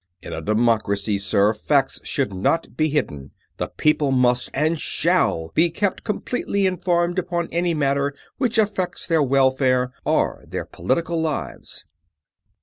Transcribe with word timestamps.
In 0.23 0.33
a 0.33 0.41
democracy, 0.41 1.19
sir, 1.19 1.53
facts 1.53 1.99
should 2.03 2.33
not 2.33 2.75
be 2.75 2.89
hidden; 2.89 3.33
the 3.57 3.67
people 3.67 4.09
must 4.09 4.49
and 4.51 4.81
shall 4.81 5.49
be 5.53 5.69
kept 5.69 6.03
completely 6.03 6.65
informed 6.65 7.19
upon 7.19 7.47
any 7.51 7.75
matter 7.75 8.15
which 8.39 8.57
affects 8.57 9.05
their 9.05 9.21
welfare 9.21 9.93
or 10.03 10.43
their 10.47 10.65
political 10.65 11.21
lives!" 11.21 11.85